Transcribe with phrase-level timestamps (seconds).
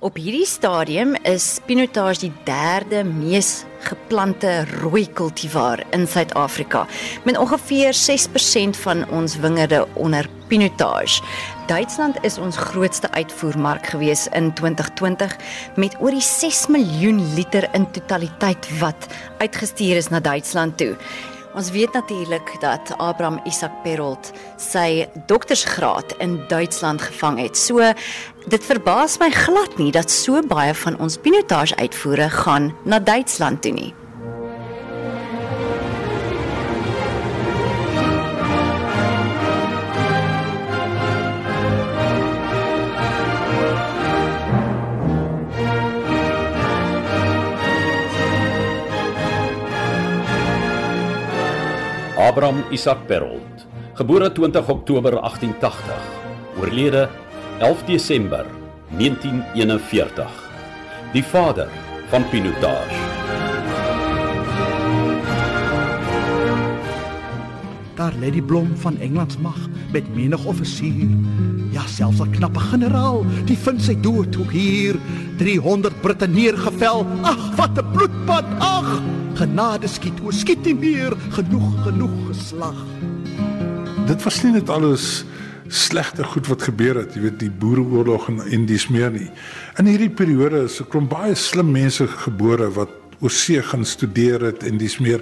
[0.00, 6.86] Op hierdie stadium is pinotage die derde mees geplante rooi kultivar in Suid-Afrika
[7.28, 11.20] met ongeveer 6% van ons wingerde onder pinotage.
[11.68, 15.36] Duitsland is ons grootste uitvoermark gewees in 2020
[15.76, 19.06] met oor die 6 miljoen liter in totaliteit wat
[19.38, 20.96] uitgestuur is na Duitsland toe.
[21.50, 27.58] Ons weet natuurlik dat Abraham Isak Perolt sy doktorsgraad in Duitsland gevang het.
[27.58, 27.82] So
[28.46, 33.62] dit verbaas my glad nie dat so baie van ons pinotage uitvoere gaan na Duitsland
[33.62, 33.94] toe nie.
[52.30, 53.66] Abraham Isaac Perolt,
[53.98, 55.96] gebore 20 Oktober 1880,
[56.60, 57.08] oorlede
[57.60, 58.46] 11 Desember
[58.96, 60.26] 1941.
[61.12, 61.68] Die vader
[62.08, 63.00] van Pinotage.
[67.94, 69.58] Daar lê die blom van Engeland se mag
[69.92, 71.12] met menig offisier.
[71.70, 74.96] Ja, selfs 'n knappe generaal, die vind sy dood ook hier.
[75.36, 77.06] 300 Britte neergevel.
[77.22, 78.44] Ag, wat 'n bloedbad.
[78.58, 79.02] Ag,
[79.34, 81.12] genade skiet, o skiet nie meer.
[81.30, 82.84] Genoeg, genoeg geslag.
[84.06, 85.24] Dit was nie net alles
[85.70, 89.30] slegte goed wat gebeur het, jy weet die boereoorlog en en dis meer nie.
[89.78, 92.90] In hierdie periode is 'n klomp baie slim mense gebore wat
[93.20, 95.20] oorsee gaan studeer het en dis meer.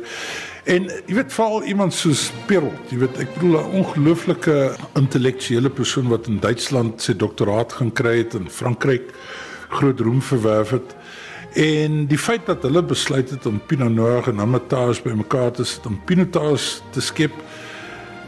[0.65, 6.09] En jy weet veral iemand soos Perolt, jy weet ek bedoel 'n ongelooflike intellektuele persoon
[6.09, 9.13] wat in Duitsland sy doktoraat gaan kry het in Frankryk
[9.69, 10.95] groot roem verwerf het.
[11.55, 15.87] En die feit dat hulle besluit het om Pinot Noir en Hermitage bymekaar te sit
[15.87, 17.33] om Pinotage te skep,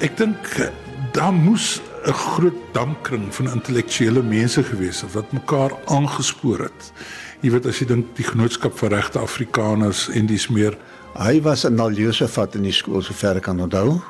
[0.01, 0.71] ek dink
[1.13, 6.93] daar moes 'n groot dampkring van intellektuele mense gewees het wat mekaar aangespoor het.
[7.41, 10.77] Jy weet as jy dink die genootskap vir regte Afrikaners en dis meer
[11.19, 14.01] hy was 'n Josefat in die skool sover ek kan onthou.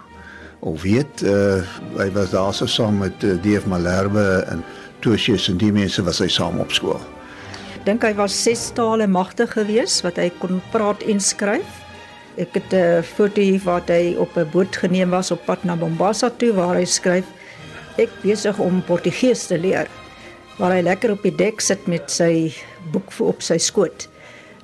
[0.60, 1.62] Of weet uh,
[1.96, 4.64] hy was daar so saam met uh, DF Malherbe en
[5.00, 7.00] Tosius en die mense was hy saam op skool.
[7.84, 11.66] Dink hy was ses tale magtig geweest wat hy kon praat en skryf.
[12.36, 15.74] Ek het 'n foto hier waar hy op 'n boot geneem was op pad na
[15.74, 17.24] Mombasa toe waar hy skryf
[18.00, 19.88] ek besig om Portugees te leer
[20.58, 22.52] waar hy lekker op die dek sit met sy
[22.92, 24.08] boek op sy skoot.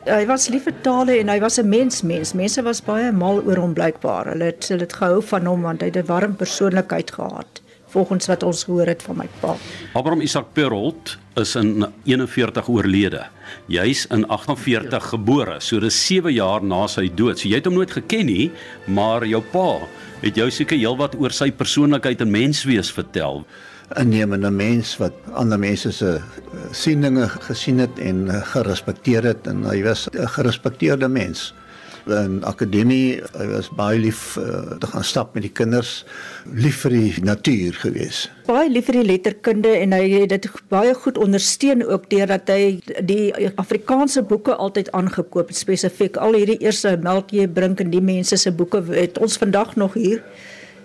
[0.07, 2.35] Hy was lief vir tale en hy was 'n mens mens.
[2.35, 4.33] Mense was baie mal oor hom blykbaar.
[4.33, 7.61] Hulle het hulle het gehou van hom want hy het 'n warm persoonlikheid gehad
[7.97, 9.55] volgens wat ons gehoor het van my pa.
[9.97, 13.25] Abraham Isaac Perolt is in 41 oorlede.
[13.73, 17.41] Jy's in 48 gebore, so dis 7 jaar na sy dood.
[17.41, 18.51] So jy het hom nooit geken nie,
[18.89, 19.81] maar jou pa
[20.23, 23.45] het jou seker heelwat oor sy persoonlikheid en menswees vertel.
[23.95, 26.19] 'n Nemende mens wat ander mense se
[26.73, 31.53] sieninge gesien het en gerespekteer het en hy was 'n gerespekteerde mens
[32.13, 36.05] in akademie hy was baie lief uh, te gaan stap met die kinders
[36.47, 38.27] lief vir die natuur gewees.
[38.47, 42.79] Baie lief vir die letterkunde en hy het dit baie goed ondersteun ook deurdat hy
[43.09, 48.39] die Afrikaanse boeke altyd aangekoop het spesifiek al hierdie eerste Melkie Brink en die mense
[48.39, 50.23] se boeke het ons vandag nog hier.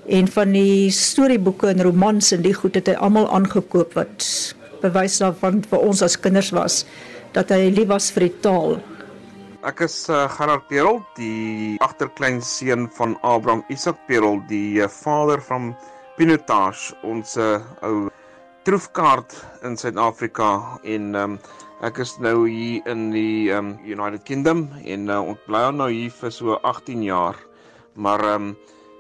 [0.10, 4.26] En van die storieboeke en romans en die goed het hy almal aangekoop wat
[4.82, 6.82] bewys daarvan vir ons as kinders was
[7.36, 8.80] dat hy lief was vir die taal
[9.62, 15.68] Ek is uh, Gerard Perel, die agterkleinseun van Abraham Isak Perel, die uh, vader van
[16.18, 18.08] Pinotage, ons uh, ou
[18.66, 19.36] troefkaart
[19.68, 21.36] in Suid-Afrika en um,
[21.86, 26.10] ek is nou hier in die um, United Kingdom en uh, ons bly nou hier
[26.24, 27.38] vir so 18 jaar.
[27.94, 28.48] Maar um,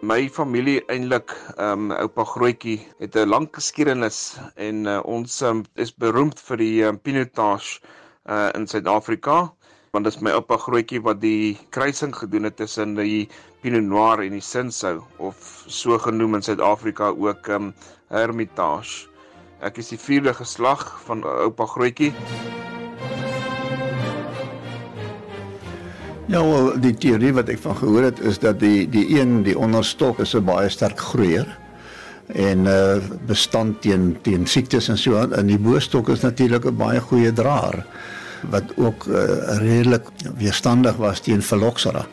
[0.05, 5.89] my familie eintlik um, oupa Grootjie het 'n lang geskiedenis en uh, ons um, is
[5.89, 7.81] beroemd vir die um, Pinotage
[8.29, 9.47] uh, in Suid-Afrika
[9.91, 13.25] want dit is my oupa grootjie wat die kruising gedoen het tussen die
[13.59, 17.73] Pinot Noir en die Cinsault of so genoem in Suid-Afrika ook um
[18.07, 19.09] Hermitage.
[19.59, 22.13] Ek is die vierde geslag van oupa grootjie.
[26.31, 29.57] Ja, wel, die teorie wat ek van gehoor het is dat die die een die
[29.59, 31.51] onderstok is 'n baie sterk groeier
[32.31, 36.79] en uh bestand teen teen siektes en so aan en die boostok is natuurlik 'n
[36.79, 37.83] baie goeie draer
[38.49, 40.07] wat ook uh, redelik
[40.37, 42.05] weerstandig was teen phylloxera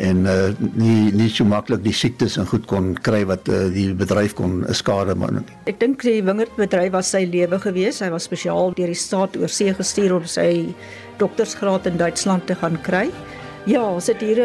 [0.00, 3.90] en uh, nie nie so maklik die siektes en goed kon kry wat uh, die
[3.96, 5.42] bedryf kon skade man.
[5.68, 8.00] Ek dink die wingerdbedryf was sy lewe gewees.
[8.00, 10.50] Hy was spesiaal deur die staat oor see gestuur om sy
[11.20, 13.08] doktorsgraad in Duitsland te gaan kry.
[13.68, 14.40] Ja, ons het hier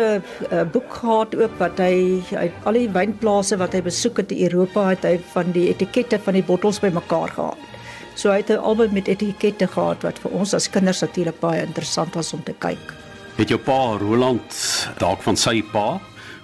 [0.51, 4.43] 'n boek gehad ook wat hy uit al die wynplase wat hy besoek het in
[4.51, 7.74] Europa het hy van die etikette van die bottels bymekaar gehad
[8.15, 11.65] So hy het 'n album met etikette gehad wat vir ons as kinders natuurlik baie
[11.65, 12.93] interessant was om te kyk.
[13.35, 15.99] Het jou pa Roland dalk van sy pa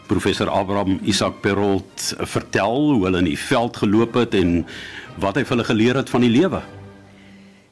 [0.07, 4.65] professor Abraham Isak Perolt vertel hoe hulle in die veld geloop het en
[5.23, 6.62] wat hy vir hulle geleer het van die lewe?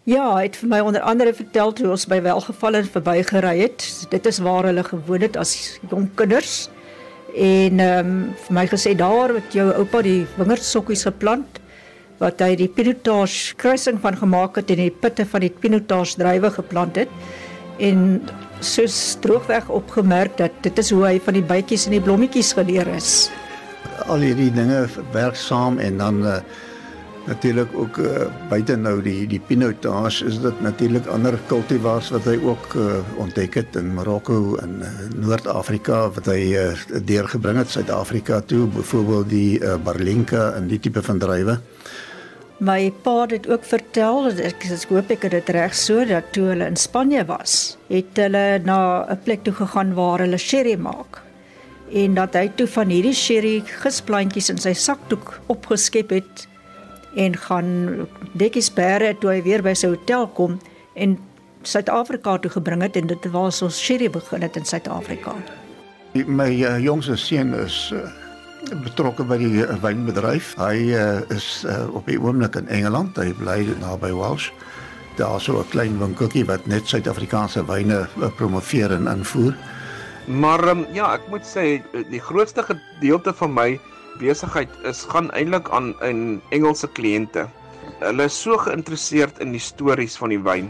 [0.07, 3.84] Ja, hy het vir my onder andere vertel hoe ons by Welgevallen verbygery het.
[4.10, 6.69] Dit is waar hulle gewoon het as jong kinders.
[7.36, 8.13] En ehm um,
[8.48, 11.59] vir my gesê daar het jou oupa die wingerdsokkies geplant
[12.19, 16.51] wat hy die pinotage kruising van gemaak het en die pitte van die pinotage druiwe
[16.60, 17.12] geplant het.
[17.80, 18.21] En
[18.60, 22.89] soos droogweg opgemerk dat dit is hoe hy van die bytjies en die blommetjies geleer
[22.92, 23.30] is.
[24.12, 24.83] Al hierdie dinge
[25.16, 26.42] werk saam en dan uh,
[27.30, 32.36] natuurlik ook uh, buite nou die die pinotage is dit natuurlik ander kultivars wat hy
[32.44, 36.71] ook uh, ontdek het in Marokko en uh, Noord-Afrika wat hy uh,
[37.06, 41.60] deurgebring het Suid-Afrika toe byvoorbeeld die uh, Barlinka en die tipe van druiwe.
[42.60, 46.50] My pa het ook vertel, ek ek hoop ek het dit reg so dat toe
[46.50, 51.22] hulle in Spanje was, het hulle na 'n plek toe gegaan waar hulle sherry maak.
[51.94, 56.48] En dat hy toe van hierdie sherry gisplantjies in sy sakdoek opgeskep het
[57.16, 60.60] en gaan dekkies bære toe hy weer by sy hotel kom
[60.96, 61.18] en
[61.64, 65.34] Suid-Afrika toe gebring het en dit was ons sherry begin het in Suid-Afrika.
[66.14, 68.00] My uh, jongste seun is uh,
[68.68, 70.54] betrokke by die uh, wynbedryf.
[70.60, 73.18] Hy uh, is uh, op die oomblik in Engeland.
[73.18, 74.50] Hy bly naby Welsh.
[75.20, 78.08] Daar's so 'n klein winkeltjie wat net Suid-Afrikaanse wyne
[78.38, 79.56] promoveer en invoer.
[80.28, 83.80] Maar um, ja, ek moet sê die grootste gedeelte van my
[84.20, 87.48] besigheid is gaan eintlik aan in Engelse kliënte.
[88.00, 90.70] Hulle is so geïnteresseerd in die stories van die wyn.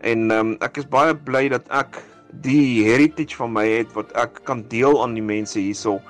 [0.00, 2.00] En um, ek is baie bly dat ek
[2.42, 6.00] die heritage van my het wat ek kan deel aan die mense hierso.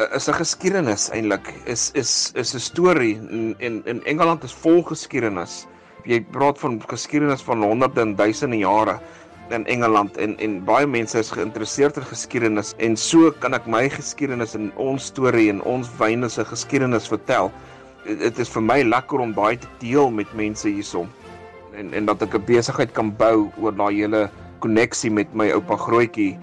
[0.00, 1.48] Uh, is 'n geskiedenis eintlik.
[1.68, 5.66] Is is is 'n storie in in in Engeland is vol geskiedenis.
[6.08, 9.00] Jy praat van geskiedenis van honderde en duisende jare
[9.50, 13.88] in Engeland en en baie mense is geïnteresseerd in geskiedenis en so kan ek my
[13.88, 17.52] geskiedenis en ons storie en ons wyne se geskiedenis vertel.
[18.04, 21.10] Dit is vir my lekker om daai te deel met mense hierson
[21.76, 24.30] en en dat ek 'n besigheid kan bou oor daai hele
[24.60, 26.38] koneksie met my oupa Grootjie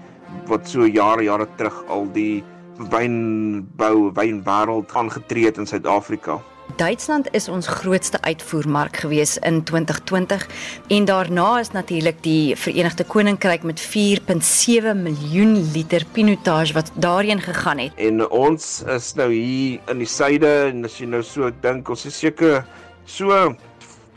[0.46, 2.44] wat so jare jare terug al die
[2.78, 6.38] wynbou wynwêreld aangetree het in Suid-Afrika.
[6.76, 10.46] Duitsland is ons grootste uitvoermark gewees in 2020
[10.88, 17.78] en daarna is natuurlik die Verenigde Koninkryk met 4.7 miljoen liter pinotage wat daarheen gegaan
[17.78, 17.96] het.
[17.96, 22.06] En ons is nou hier in die suide en as jy nou so dink, ons
[22.06, 22.62] is seker
[23.06, 23.56] so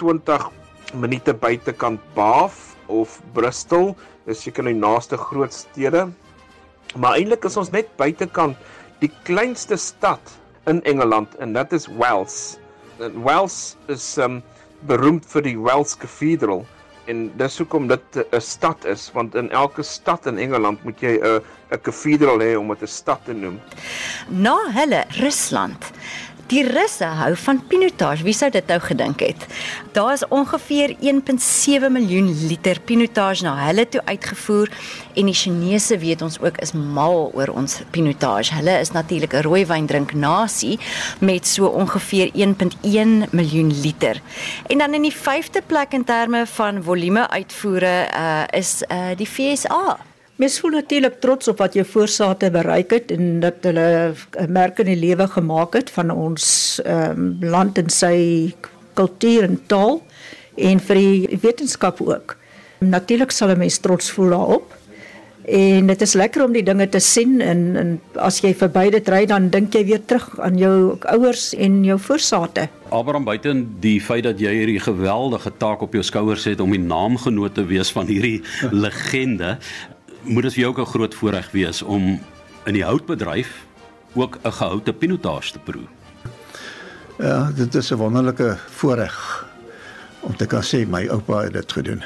[0.03, 0.49] 20
[0.93, 3.95] minute buitekant Bath of Bristol,
[4.27, 6.09] dis seker nou die naaste groot stede.
[6.95, 8.57] Maar eintlik is ons net buitekant
[8.99, 10.33] die kleinste stad
[10.69, 12.57] in Engeland en dit is Wells.
[12.99, 14.41] En Wells is um
[14.89, 16.65] beroemd vir die Wells Cathedral
[17.09, 21.17] en dis hoekom dit 'n stad is want in elke stad in Engeland moet jy
[21.17, 21.41] 'n
[21.71, 23.59] 'n kathedral hê om dit 'n stad te noem.
[24.29, 25.91] Na hulle Rusland
[26.51, 28.25] Die Russe hou van pinotage.
[28.27, 29.45] Wie sou dit nou gedink het?
[29.95, 34.67] Daar is ongeveer 1.7 miljoen liter pinotage na hulle toe uitgevoer
[35.15, 38.51] en die Chinese weet ons ook is mal oor ons pinotage.
[38.59, 40.79] Hulle is natuurlik 'n rooi wyn drink nasie
[41.19, 44.21] met so ongeveer 1.1 miljoen liter.
[44.67, 49.27] En dan in die 5de plek in terme van volume uitvoere uh, is uh, die
[49.27, 50.10] FSA.
[50.41, 54.79] Mens voel natuurlik trots op wat jou voorsate bereik het en dat hulle 'n merk
[54.79, 58.53] in die lewe gemaak het van ons ehm um, land en sy
[58.93, 60.01] kultuur en taal
[60.55, 62.37] en vir die wetenskap ook.
[62.79, 64.73] Natuurlik sal 'n mens trots voel daarop.
[65.45, 69.09] En dit is lekker om die dinge te sien en en as jy verby dit
[69.09, 72.67] ry dan dink jy weer terug aan jou ouers en jou voorsate.
[72.89, 76.81] Abraham buiten die feit dat jy hierdie geweldige taak op jou skouers het om die
[76.81, 78.41] naamgenoot te wees van hierdie
[78.85, 79.57] legende,
[80.23, 82.19] moet dit vir jou ook 'n groot voorreg wees om
[82.65, 83.65] in die houtbedryf
[84.13, 85.87] ook 'n gehoute pinotage te proe.
[87.17, 89.47] Ja, dit is 'n wonderlike voorreg
[90.19, 92.03] om te kan sê my oupa het dit gedoen.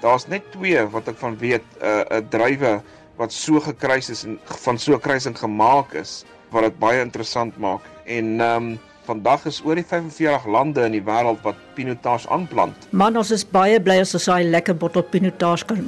[0.00, 2.82] Daar's net twee wat ek van weet, 'n uh, 'n drywe
[3.16, 7.56] wat so gekruis is en van so 'n kruising gemaak is wat dit baie interessant
[7.56, 7.80] maak.
[8.04, 12.88] En ehm um, vandag is oor die 45 lande in die wêreld wat pinotage aanplant.
[12.90, 15.86] Man, ons is baie bly as ons daai lekker bottel pinotage kan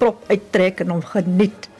[0.00, 1.70] prop uittrek en hom geniet.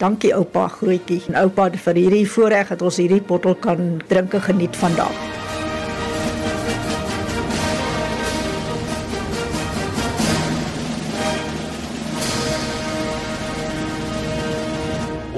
[0.00, 4.48] Dankie oupa grootjie en oupa vir hierdie voorreg dat ons hierdie bottel kan drink en
[4.48, 5.39] geniet vandag.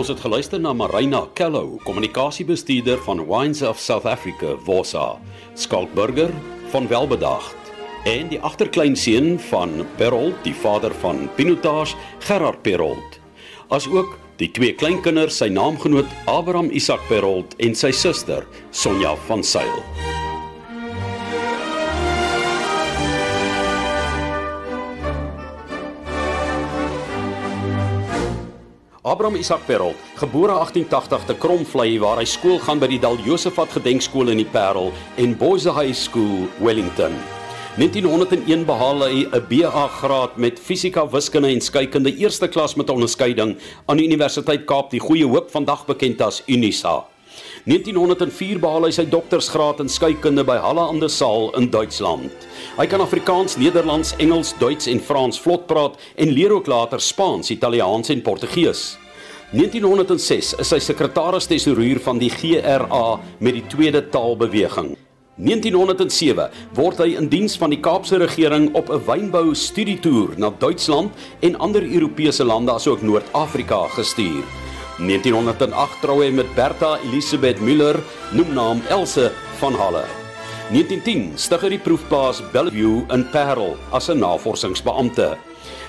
[0.03, 5.21] Ons het geluister na Marina Kello, kommunikasiebestuurder van Wines of South Africa, Wosa,
[5.55, 6.33] Skalk Burger
[6.73, 7.71] van Welbedaagd,
[8.11, 11.95] en die agterkleinseun van Perold, die vader van Pinotage,
[12.27, 13.21] Gerard Perold.
[13.71, 18.43] Asook die twee kleinkinders, sy naamgenoot Abraham Isak Perold en sy suster
[18.75, 20.12] Sonja van Sail.
[29.03, 33.73] Abraham Isak Perold, gebore 1880 te Kromvlei waar hy skool gaan by die Dal Josefat
[33.75, 37.17] Gedenkskool in die Parel en Boys High School Wellington.
[37.83, 43.59] 1901 behaal hy 'n BA graad met fisika, wiskunde en skeikunde eerste klas met onderskeiding
[43.87, 47.12] aan die Universiteit Kaap, die Goeie Hoop vandag bekend as Unisa.
[47.65, 52.33] 1904 behaal hy sy doktorsgraad in skeikunde by Halle aan der Saal in Duitsland.
[52.75, 57.53] Hy kan Afrikaans, Nederlands, Engels, Duits en Frans vlot praat en leer ook later Spaans,
[57.55, 58.97] Italiaans en Portugees.
[59.53, 64.97] 1906 is hy sekretaris-tesourier van die GRA met die tweede taalbeweging.
[65.39, 71.15] 1907 word hy in diens van die Kaapse regering op 'n wynbou studietoer na Duitsland
[71.41, 74.43] en ander Europese lande asook Noord-Afrika gestuur.
[74.99, 77.97] 1908 trou hy met Bertha Elisabeth Müller,
[78.37, 79.31] noemnaam Else
[79.61, 80.05] van Halle.
[80.73, 85.37] 1910 stig hy die proefplaas Bellevue in Parel as 'n navorsingsbeampte.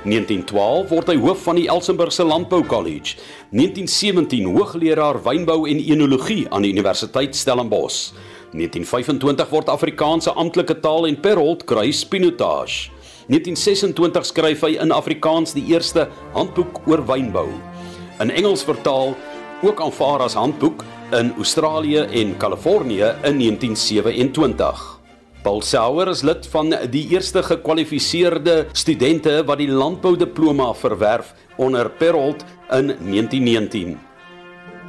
[0.04, 3.16] 1912 word hy hoof van die Elsenburgse Landbou College.
[3.52, 8.12] 1917 hoogleraar wynbou en enologie aan die Universiteit Stellenbosch.
[8.52, 12.92] 1925 word Afrikaanse amptelike taal en Perold kry Spinotage.
[13.28, 17.73] 1926 skryf hy in Afrikaans die eerste handboek oor wynbou.
[18.22, 19.16] In Engels vertaal,
[19.62, 25.00] ook aanvaar as handboek in Australië en Kalifornië in 1927.
[25.44, 32.46] Paul Sauer is lid van die eerste gekwalifiseerde studente wat die landboudiploma verwerf onder Perold
[32.70, 33.98] in 1919.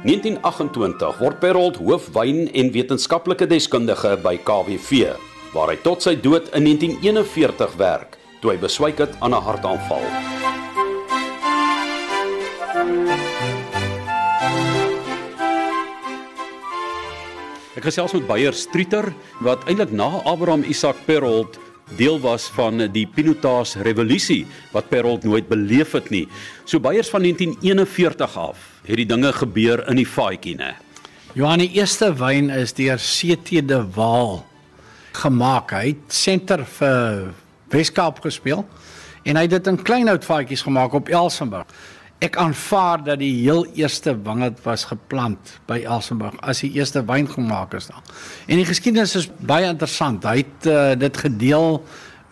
[0.05, 5.15] 1928 word Perold hoofwyn en wetenskaplike deskundige by KWV,
[5.53, 10.05] waar hy tot sy dood in 1941 werk, toe hy beswyk het aan 'n hartaanval.
[17.75, 19.09] Ek gesels met Beyer Streeter
[19.43, 21.57] wat eintlik na Abraham Isak Perold
[21.99, 26.23] deel was van die Pinotage revolusie wat Perold nooit beleef het nie.
[26.63, 30.71] So Beyers van 1941 af het die dinge gebeur in die faadjie, né?
[31.35, 34.39] Johan, die eerste wyn is deur CT de Waal
[35.19, 35.75] gemaak.
[35.75, 37.33] Hy het senter vir
[37.75, 38.63] Weskaap gespeel
[39.27, 41.67] en hy het dit in kleinhout faadjies gemaak op Elsenburg.
[42.23, 47.27] Ek aanvaar dat die heel eerste wingerd was geplant by Elsenburg as die eerste wyn
[47.27, 48.03] gemaak is daar.
[48.47, 50.23] En die geskiedenis is baie interessant.
[50.23, 51.81] Hy het uh, dit gedeel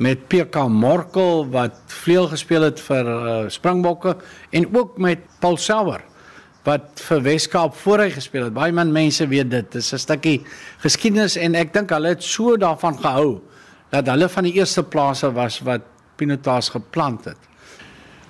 [0.03, 4.15] met PK Morkel wat vleuel gespeel het vir uh, Springbokke
[4.55, 6.01] en ook met Paul Sauer
[6.63, 8.55] wat vir Weskaap voor hy gespeel het.
[8.55, 9.67] Baie min mense weet dit.
[9.67, 10.45] Dit is 'n stukkie
[10.79, 13.41] geskiedenis en ek dink hulle het so daarvan gehou
[13.91, 15.81] dat hulle van die eerste plase was wat
[16.15, 17.37] pinotaas geplant het.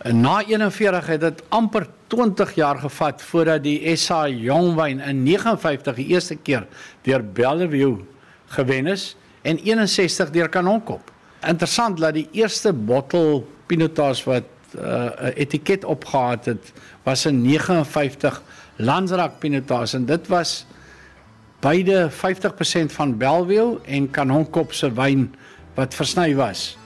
[0.04, 5.96] En na 41 het dit amper 20 jaar gevat voordat die SA Jongwyn in 59
[5.96, 6.68] die eerste keer
[7.08, 8.04] deur Bellevue
[8.52, 11.12] gewen is en 61 deur Kanonkop.
[11.48, 14.44] Interessant dat die eerste bottel Pinotage wat
[14.76, 18.42] 'n uh, etiket opgehad het was in 59
[18.76, 20.66] Landsrak Pinotage en dit was
[21.60, 25.36] beide 50% van Bellevue en Kanonkop se wyn
[25.76, 26.78] wat versny was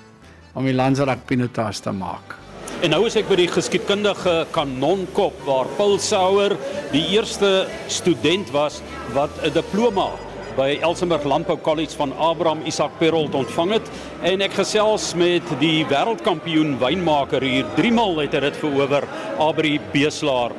[0.53, 2.47] om die Landsrak Pinotage te maak.
[2.77, 6.53] En nou is ek by die geskiedkundige Kanonkop waar Paul Sauer
[6.91, 8.84] die eerste student was
[9.15, 10.12] wat 'n diploma
[10.55, 13.89] by Elsenburg Landbou College van Abraham Isak Perold ontvang het
[14.22, 17.65] en ek gesels met die wêreldkampioen wynmaker hier.
[17.75, 19.03] 3 maal het hy dit verower,
[19.39, 20.51] Abri Beeslaar.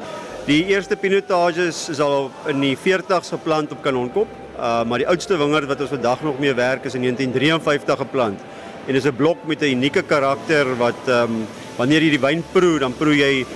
[0.46, 5.37] Die eerste pinotages is al in die 40s geplant op Kanonkop, uh, maar die oudste
[5.37, 8.40] wingerd wat ons vandag nog mee werk is in 1953 geplant.
[8.88, 11.46] En dis 'n blok met 'n unieke karakter wat um,
[11.78, 13.47] wanneer jy die wyn proe, dan proe jy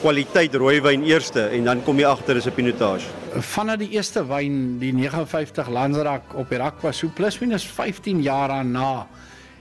[0.00, 3.06] kwaliteit rooiwyn eerste en dan kom jy agter is 'n pinotage.
[3.40, 8.22] Vanaf die eerste wyn, die 59 Landsrak op die rak was so plus minus 15
[8.22, 9.06] jaar daarna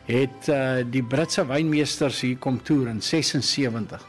[0.06, 4.02] het uh, die Britse wynmeesters hier kom toer in 76.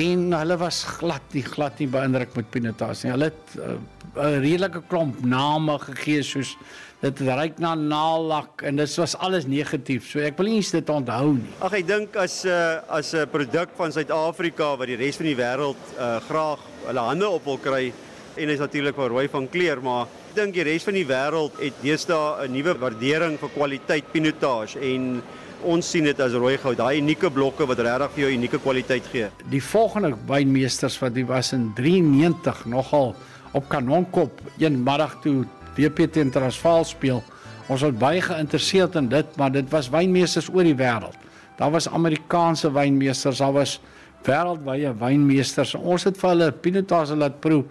[0.00, 3.12] En hulle was glad nie glad nie beïndruk met pinotage nie.
[3.12, 3.74] Hulle het uh,
[4.16, 6.56] 'n redelike klomp name gegee soos
[7.02, 10.08] dit ryk na naalak en dit was alles negatief.
[10.08, 11.52] So ek wil nie dit onthou nie.
[11.60, 15.26] Ag ek dink as 'n uh, as 'n produk van Suid-Afrika wat die res van
[15.26, 17.92] die wêreld uh, graag hulle hande op wil kry
[18.36, 21.52] en is natuurlik van rooi van kleur, maar ek dink die res van die wêreld
[21.60, 25.22] het deesdae 'n nuwe waardering vir kwaliteit pinotage en
[25.64, 29.06] ons sien dit as rooi goud, daai unieke blokke wat regtig vir jou unieke kwaliteit
[29.12, 29.28] gee.
[29.50, 33.14] Die volgende wynmeesters wat die was in 93 nogal
[33.52, 35.42] op Kanonkop een middag toe
[35.76, 37.22] WP teen Transvaal speel
[37.70, 41.16] Ons was baie geïnteresseerd in dit, maar dit was wynmeesters oor die wêreld.
[41.58, 43.78] Daar was Amerikaanse wynmeesters, daar was
[44.26, 45.76] wêreldwye wynmeesters.
[45.78, 47.62] Ons het vir hulle Pinotage laat proe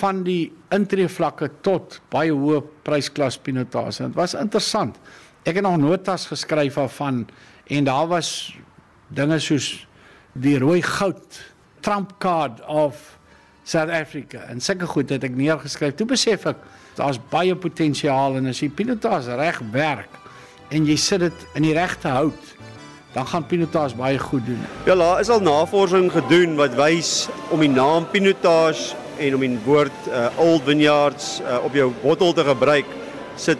[0.00, 4.08] van die intreevlakke tot baie hoë prysklas Pinotage.
[4.08, 4.98] Dit was interessant.
[5.44, 7.26] Ek het nog notas geskryf van
[7.66, 8.56] en daar was
[9.12, 9.86] dinge soos
[10.32, 11.40] die rooi goud
[11.80, 13.18] trump card of
[13.64, 15.98] South Africa en sulke goed het ek neergeskryf.
[16.00, 16.64] Toe besef ek
[16.96, 20.16] daar's baie potensiaal en as jy Pinotage reg werk
[20.72, 22.50] en jy sit dit in die regte hout,
[23.12, 24.64] dan gaan Pinotage baie goed doen.
[24.88, 29.60] Ja, daar is al navorsing gedoen wat wys om die naam Pinotage en om die
[29.68, 32.88] woord uh, Old Vineyards uh, op jou bottel te gebruik
[33.36, 33.58] sit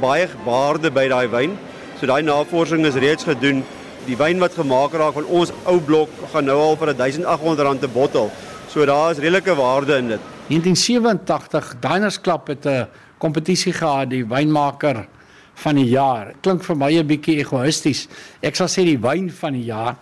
[0.00, 1.56] baie waarde by daai wyn.
[2.00, 3.62] So daai navorsing is reeds gedoen.
[4.06, 7.84] Die wyn wat gemaak raak van ons ou blok gaan nou al vir 1800 rand
[7.84, 8.30] 'n bottel.
[8.68, 10.20] So daar is redelike waarde in dit.
[10.48, 12.88] 1987 Diners Club het 'n
[13.18, 15.06] kompetisie gehad, die wynmaker
[15.54, 16.34] van die jaar.
[16.40, 18.08] Klink vir my 'n bietjie egoïsties.
[18.42, 19.96] Ek sal sê die wyn van die jaar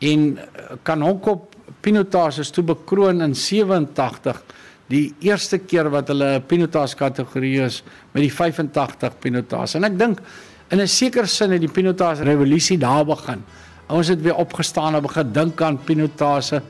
[0.00, 0.38] en
[0.82, 4.42] kan hom op Pinotage is toe bekroon in 87
[4.92, 9.76] die eerste keer wat hulle 'n Pinotage kategorie is met die 85 Pinotage.
[9.76, 10.18] En ek dink
[10.70, 13.42] in 'n sekere sin het die Pinotage revolusie daar begin.
[13.88, 16.62] Ons het weer opgestaan en begin dink aan Pinotage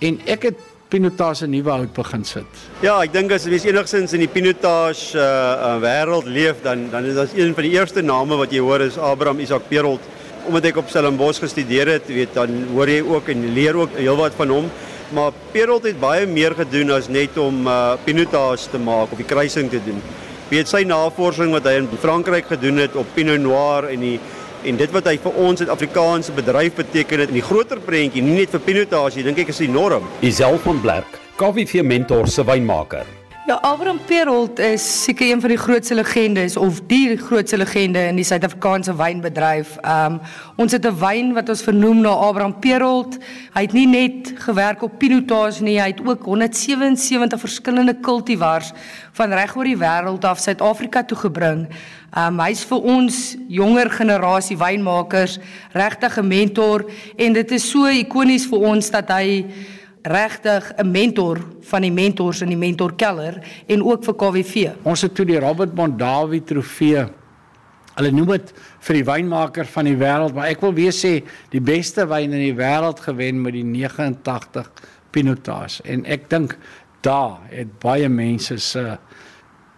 [0.00, 0.58] en ek het
[0.92, 2.44] Pinotage nuwe hout begin sit.
[2.82, 7.04] Ja, ek dink as mens enigsins in die Pinotage uh, uh wêreld leef dan dan
[7.04, 10.00] is dit een van die eerste name wat jy hoor is Abraham Isak Perolt.
[10.44, 14.34] Omdat ek op Stellenbosch gestudeer het, weet dan hoor jy ook en leer ook heelwat
[14.36, 14.70] van hom.
[15.12, 19.28] Maar Perolt het baie meer gedoen as net om uh Pinotage te maak of die
[19.28, 20.00] kruising te doen.
[20.48, 24.18] Weet sy navorsing wat hy in Frankryk gedoen het op Pinot Noir en die
[24.68, 28.36] en dit wat hy vir ons Suid-Afrikaanse bedryf beteken het in die groter prentjie, nie
[28.36, 30.06] net vir Pinotage, dink ek is enorm.
[30.22, 33.21] Iself van Blerk, KVV mentor se wynmaker.
[33.42, 38.20] Ja, Abraham Perolt is seker een van die grootste legendes of die grootste legende in
[38.20, 39.72] die Suid-Afrikaanse wynbedryf.
[39.82, 40.20] Um
[40.62, 43.18] ons het 'n wyn wat ons vernoem na Abraham Perolt.
[43.54, 48.72] Hy het nie net gewerk op Pinotage nie, hy het ook 177 verskillende kultivars
[49.12, 51.66] van reg oor die wêreld af Suid-Afrika toe gebring.
[52.16, 55.38] Um hy's vir ons jonger generasie wynmakers
[55.72, 59.44] regtig 'n mentor en dit is so ikonies vir ons dat hy
[60.02, 64.70] regtig 'n mentor van die mentors in die mentor keller en ook vir KWV.
[64.82, 67.06] Ons het toe die Robert Mondavi trofee.
[67.94, 71.60] Hulle noem dit vir die wynmaker van die wêreld, maar ek wil weer sê die
[71.60, 74.70] beste wyn in die wêreld gewen met die 89
[75.10, 76.56] Pinotage en ek dink
[77.02, 78.98] daar het baie mense se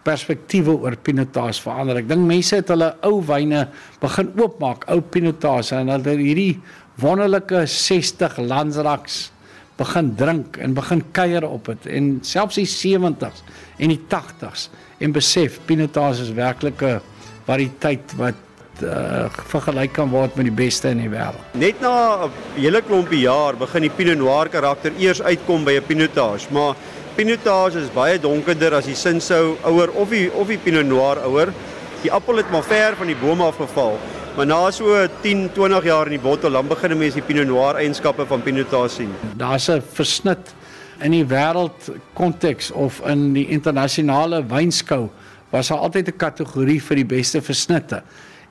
[0.05, 1.97] perspektiewe oor Pinotage verander.
[1.97, 3.67] Ek dink mense het hulle ou wyne
[4.01, 6.61] begin oopmaak, ou Pinotage en hulle hierdie
[7.01, 9.31] wonderlike 60 Landsraks
[9.77, 13.43] begin drink en begin kuier op dit en selfs die 70s
[13.77, 14.69] en die 80s
[15.03, 17.01] en besef Pinotage is werklik 'n
[17.45, 18.35] variëteit wat
[18.83, 21.39] uh, vergelyk kan word met die beste in die wêreld.
[21.53, 25.85] Net na 'n hele klompie jaar begin die Pinot Noir karakter eers uitkom by 'n
[25.87, 26.75] Pinotage, maar
[27.15, 31.53] Pinotage is baie donkerder as die Sinsou ouer of die of die Pinot Noir ouer.
[32.01, 33.97] Die appel het maar ver van die boom af geval.
[34.35, 37.77] Maar na so 10, 20 jaar in die bottel, dan begin mense die Pinot Noir
[37.79, 39.13] eienskappe van Pinotage sien.
[39.39, 40.51] Daar's 'n versnit
[40.99, 45.09] in die wêreld konteks of in die internasionale wynskou
[45.51, 48.03] was daar altyd 'n kategorie vir die beste versnitte.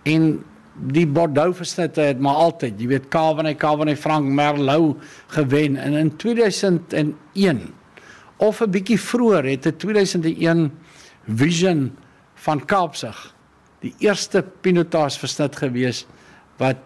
[0.04, 0.44] En
[0.74, 6.16] die Bordeaux versnitte het maar altyd, jy weet, Cabernet, Cabernet Franc, Merlot gewen en in
[6.16, 7.74] 2001
[8.36, 10.72] of 'n bietjie vroeër het 'n 2001
[11.26, 11.92] Vision
[12.34, 13.33] van Kaapsig
[13.84, 16.04] die eerste Pinotage versnit gewees
[16.60, 16.80] wat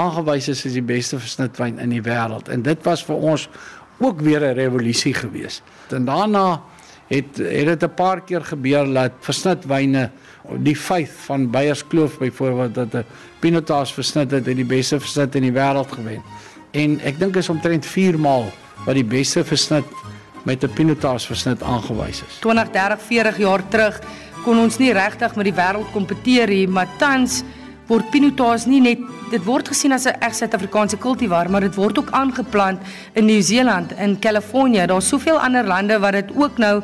[0.00, 3.48] aangewys is as die beste versnitwyn in die wêreld en dit was vir ons
[4.00, 5.62] ook weer 'n revolusie gewees.
[5.90, 6.62] En daarna
[7.10, 10.10] het het dit 'n paar keer gebeur dat versnitwyne
[10.58, 13.04] die feit van Beyerskloof byvoorbeeld dat 'n
[13.40, 16.22] Pinotage versnit het die beste versnit in die wêreld gewen.
[16.70, 18.52] En ek dink is omtrent 4 maal
[18.86, 19.84] wat die beste versnit
[20.44, 22.38] met 'n Pinotage versnit aangewys is.
[22.40, 24.00] 20, 30, 40 jaar terug
[24.44, 27.42] kon ons nie regtig met die wêreld kompeteer nie, maar tans
[27.90, 29.00] word Pinotage nie net
[29.30, 32.80] dit word gesien as 'n reg Suid-Afrikaanse kultivar, maar dit word ook aangeplant
[33.14, 34.86] in Nieu-Seeland, in Kalifornië.
[34.86, 36.82] Daar's soveel ander lande wat dit ook nou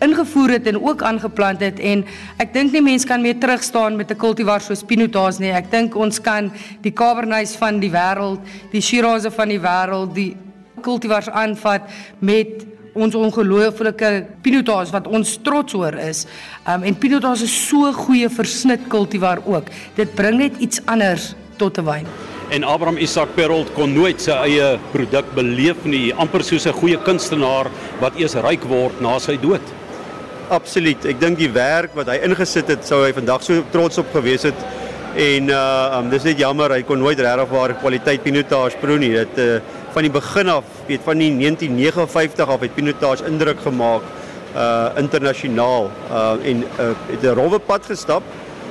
[0.00, 2.04] ingevoer het en ook aangeplant het en
[2.38, 5.52] ek dink nie mense kan meer terug staan met 'n kultivar soos Pinotage nie.
[5.52, 8.40] Ek dink ons kan die Cabernets van die wêreld,
[8.70, 10.36] die Shirazes van die wêreld, die
[10.82, 11.82] kultivars aanvat
[12.20, 16.24] met ons ongelooflike Pinotage wat ons trots oor is.
[16.66, 19.68] Um en Pinotage is so goeie versnit kultivar ook.
[19.98, 22.06] Dit bring net iets anders tot 'n wyn.
[22.50, 26.96] En Abraham Isak Perolt kon nooit sy eie produk beleef nie, amper soos 'n goeie
[26.96, 29.62] kunstenaar wat eers ryk word na sy dood.
[30.48, 31.04] Absoluut.
[31.04, 34.42] Ek dink die werk wat hy ingesit het, sou hy vandag so trots op gewees
[34.42, 34.54] het.
[35.16, 39.14] En uh um, dis net jammer hy kon nooit regtig waar kwaliteit pinotage proe nie.
[39.16, 39.60] Dit uh
[39.96, 44.04] van die begin af, weet van die 1959 af het pinotage indruk gemaak
[44.52, 45.88] uh internasionaal.
[46.10, 48.22] Uh en uh, het 'n rowwe pad gestap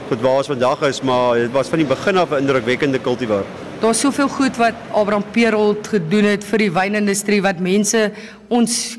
[0.10, 3.44] tot waar ons vandag is, maar dit was van die begin af 'n indrukwekkende kultivar.
[3.82, 8.12] Daar's soveel goed wat Abraham Perold gedoen het vir die wynindustrie wat mense
[8.48, 8.98] ons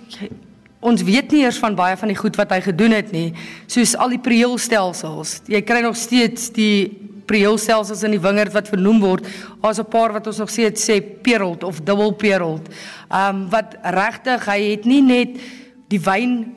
[0.81, 3.33] ons weet nie eers van baie van die goed wat hy gedoen het nie,
[3.67, 5.41] soos al die prieelstelsels.
[5.47, 9.27] Jy kry nog steeds die prieelstelsels in die wingerd wat vernoem word.
[9.63, 12.69] Daar's 'n paar wat ons nog steeds sê Perold of dubbel Perold.
[13.11, 15.41] Um wat regtig, hy het nie net
[15.89, 16.55] die wyn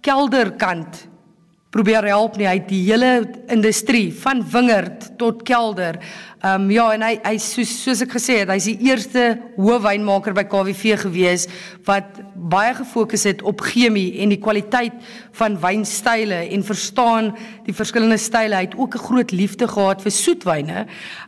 [0.00, 1.08] kelderkant
[1.72, 2.46] probeer help nie.
[2.46, 3.12] Hy het die hele
[3.48, 5.98] industrie van wingerd tot kelder
[6.42, 10.34] Ehm um, ja en hy hy soos soos ek gesê het, hy's die eerste hoofwynmaker
[10.34, 11.44] by KWV gewees
[11.86, 14.96] wat baie gefokus het op chemie en die kwaliteit
[15.38, 17.28] van wynstyle en verstaan
[17.68, 18.56] die verskillende style.
[18.58, 20.86] Hy het ook 'n groot liefde gehad vir soetwyne.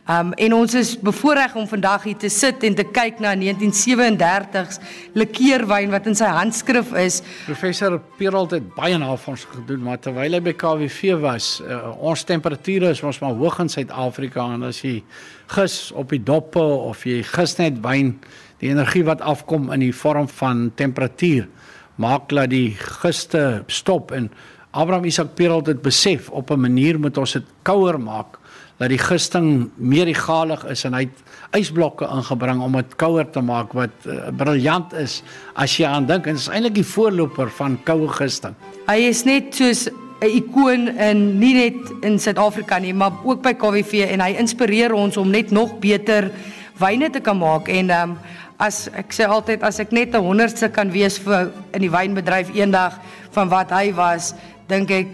[0.09, 3.35] Ehm um, en ons is bevoorreg om vandag hier te sit en te kyk na
[3.35, 4.79] 1937s
[5.13, 7.21] likeerwyn wat in sy handskrif is.
[7.45, 12.89] Professor Perold het baie navorsing gedoen, maar terwyl hy by KWV was, uh, ons temperature
[12.89, 15.04] is ons maar hoog in Suid-Afrika en as jy
[15.47, 18.15] gis op die doppe of jy gis net wyn
[18.59, 21.47] die energie wat afkom in die vorm van temperatuur
[21.95, 24.31] maak dat die giste stop en
[24.75, 28.39] Abraham Isak Perold het besef op 'n manier moet ons dit kouer maak
[28.77, 31.21] dat die gisting meer egalig is en hy het
[31.55, 35.21] ysblokke ingebring om dit kouer te maak wat uh, briljant is
[35.55, 38.55] as jy aan dink en is eintlik die voorloper van koue gisting.
[38.89, 39.87] Hy is net soos
[40.21, 44.93] 'n ikoon in nie net in Suid-Afrika nie, maar ook by KWV en hy inspireer
[44.93, 46.31] ons om net nog beter
[46.79, 48.17] wyne te kan maak en ehm um,
[48.57, 52.53] as ek sê altyd as ek net 'n honderdste kan wees vir in die wynbedryf
[52.55, 52.99] eendag
[53.31, 54.33] van wat hy was,
[54.67, 55.07] dink ek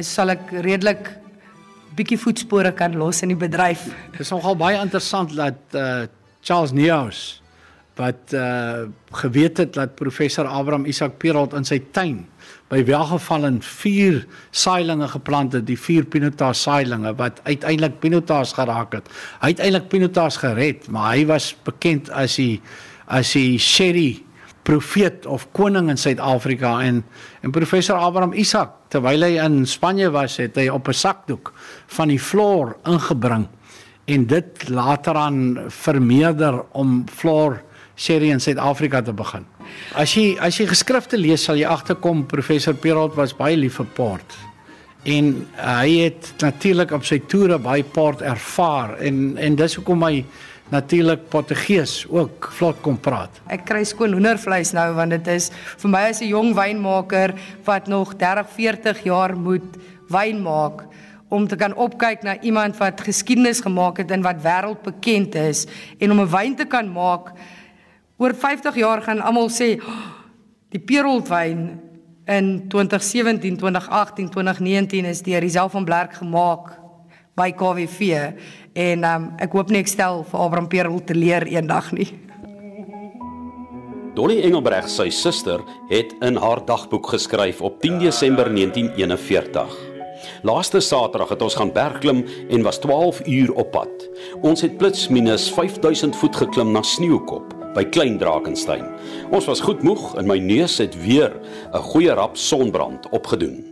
[0.00, 1.10] sal ek redelik
[1.96, 3.90] bietjie voetspore kan los in die bedryf.
[4.12, 6.06] Dit is nogal baie interessant dat uh
[6.40, 7.42] Charles Niehaus
[7.98, 12.26] wat uh geweet het dat professor Abraham Isak Perold in sy tuin
[12.68, 14.20] by welgeval in vier
[14.52, 19.08] saailinge geplant het, die vier pinotage saailinge wat uiteindelik pinotage geraak het.
[19.40, 22.60] Hy het eintlik pinotage gered, maar hy was bekend as die
[23.08, 24.20] as die sherry
[24.68, 27.00] profeet of koning in Suid-Afrika en
[27.40, 31.52] en professor Abraham Isak terwyl hy in Spanje was, het hy op 'n sakdoek
[31.86, 33.48] van die floor ingebring
[34.04, 37.62] en dit later aan vermeerder om floor
[37.96, 39.44] sherry in Suid-Afrika te begin.
[39.94, 43.86] As jy as jy geskrifte lees, sal jy agterkom professor Perold was baie lief vir
[43.96, 44.36] port.
[45.08, 50.02] En uh, hy het natuurlik op sy toere baie port ervaar en en dis hoekom
[50.02, 50.24] hy
[50.68, 53.40] natuurlik Portugees ook vlot kom praat.
[53.48, 55.50] Ek kry skoon hoendervleis nou want dit is
[55.80, 59.78] vir my as 'n jong wynmaker wat nog 30, 40 jaar moet
[60.08, 60.84] wyn maak
[61.28, 65.66] om te kan opkyk na iemand wat geskiedenis gemaak het en wat wêreldbekend is
[65.98, 67.32] en om 'n wyn te kan maak
[68.18, 69.98] Oor 50 jaar gaan almal sê oh,
[70.74, 71.60] die Peroldwyn
[72.26, 76.72] in 2017, 2018, 2019 is deur Isel van Blerk gemaak
[77.38, 78.08] by KWV
[78.74, 82.08] en um, ek hoop nie ek stel vir Abraham Perold te leer eendag nie.
[84.18, 89.76] Dolly Engelbreg, sy suster, het in haar dagboek geskryf op 10 Desember 1941.
[90.42, 94.08] Laaste Saterdag het ons gaan bergklim en was 12 uur op pad.
[94.42, 98.86] Ons het plus minus 5000 voet geklim na Sneeukop by Klein Drakensberg.
[99.30, 101.32] Ons was goed moeg en my neus het weer
[101.72, 103.64] 'n goeie rap sonbrand opgedoen.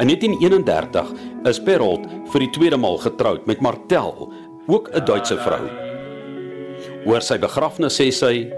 [0.00, 1.12] In 1931
[1.44, 4.32] is Perold vir die tweede maal getroud met Martel,
[4.66, 5.68] ook 'n Duitse vrou.
[7.06, 8.48] Oor sy begrafnis sê sy: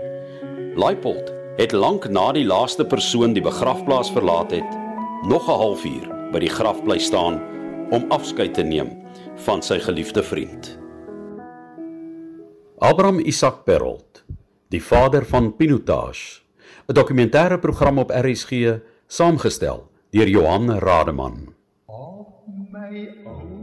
[0.76, 4.70] "Leipold het lank na die laaste persoon die begrafplaas verlaat het,
[5.26, 7.40] nog 'n halfuur by die graf bly staan
[7.90, 9.02] om afskeid te neem
[9.34, 10.81] van sy geliefde vriend."
[12.82, 14.24] Abraham Isak Perold,
[14.74, 16.42] die vader van Pinotage,
[16.88, 18.50] 'n dokumentêre program op RSG,
[19.06, 21.54] saamgestel deur Johan Rademan.
[21.86, 22.42] Op
[22.74, 23.62] my oor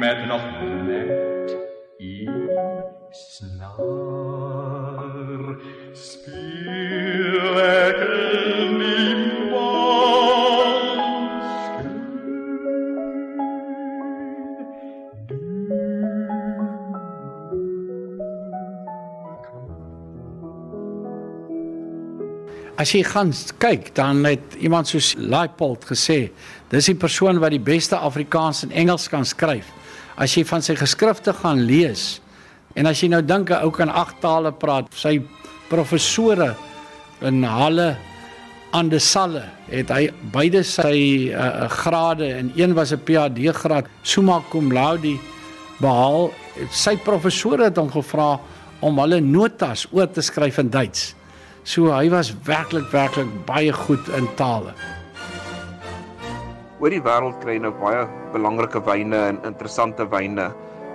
[0.00, 0.44] met nog
[0.86, 1.56] net
[1.98, 4.11] iets naar
[22.82, 23.30] As jy gaan
[23.62, 26.32] kyk, dan het iemand soos Leipold gesê,
[26.72, 29.68] dis die persoon wat die beste Afrikaans en Engels kan skryf.
[30.18, 32.22] As jy van sy geskrifte gaan lees,
[32.74, 35.20] En as jy nou dink 'n ou kan agt tale praat, sy
[35.68, 36.54] professore
[37.20, 37.96] in Halle
[38.72, 43.86] aan die Salle het hy beide sy uh, grade en een was 'n PhD graad
[44.02, 45.18] summa cum laude
[45.80, 46.32] behaal.
[46.70, 48.40] Sy professore het hom gevra
[48.80, 51.14] om hulle notas oor te skryf in Duits.
[51.62, 54.72] So hy was werklik werklik baie goed in tale.
[56.82, 58.00] Oor die wêreld kry nou baie
[58.32, 60.48] belangrike wyne en interessante wyne.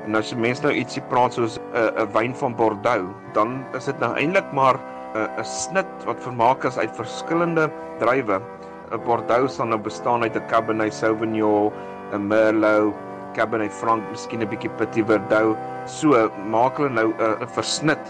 [0.03, 3.87] En as mense nou ietsie praat soos 'n uh, 'n wyn van Bordeaux, dan is
[3.87, 7.71] dit nou eintlik maar 'n uh, 'n snit wat vermaak is uit verskillende
[8.03, 8.41] druiwe.
[8.91, 11.71] 'n Bordeaux sal nou bestaan uit 'n Cabernet Sauvignon,
[12.11, 12.93] 'n Merlot,
[13.33, 15.55] Cabernet Franc, miskien 'n bietjie Petit Verdot.
[15.85, 18.03] So maak hulle nou 'n uh, versnit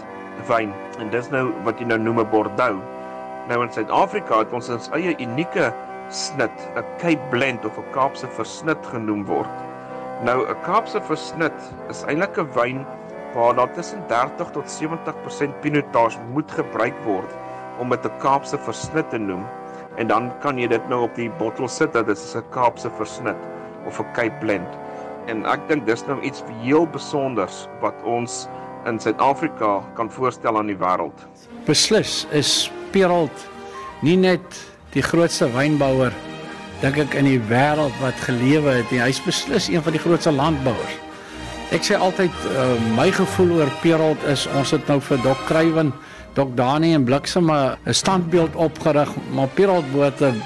[0.46, 2.82] wyn en dis nou wat jy nou noem 'n Bordeaux.
[3.48, 5.72] Nou in Suid-Afrika het ons ons eie unieke
[6.10, 9.50] snit, 'n Cape Blend of 'n Kaapse versnit genoem word.
[10.24, 12.86] Nou 'n Kaapse versnit is eintlik 'n wyn
[13.34, 17.30] waar daar tussen 30 tot 70% pinotage moet gebruik word
[17.78, 19.44] om dit 'n Kaapse versnit te noem.
[19.96, 22.90] En dan kan jy dit nou op die bottel sit dat dit is 'n Kaapse
[22.90, 23.36] versnit
[23.86, 24.78] of 'n Cape Blend.
[25.26, 28.48] En ek dink dis nou iets heel spesiaals wat ons
[28.86, 31.26] in Suid-Afrika kan voorstel aan die wêreld.
[31.66, 33.46] Beslis is Peralt
[34.00, 34.60] nie net
[34.94, 36.14] die grootste wynbouer
[36.82, 39.00] dink ek in die wêreld wat gelewe het nie.
[39.02, 40.98] Hy's beslis een van die grootste landbouers.
[41.74, 45.92] Ek sê altyd uh, my gevoel oor Peralt is ons het nou vir Dok Kruiven,
[46.38, 50.40] Dok Dani en Bliksem 'n standbeeld opgerig, maar Peralt moet 'n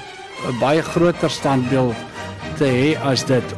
[0.59, 1.95] baie groter standbeeld
[2.57, 3.55] te hê as dit